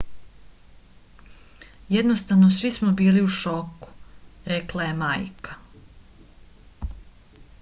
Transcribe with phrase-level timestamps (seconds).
[1.95, 3.93] jednostavno svi smo bili u šoku
[4.55, 5.55] rekla je majka